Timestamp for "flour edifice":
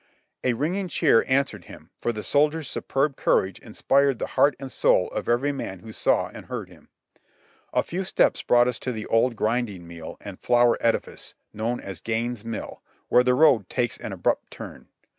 10.39-11.35